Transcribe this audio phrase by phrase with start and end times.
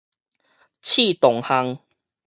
[0.81, 1.77] 莿桐巷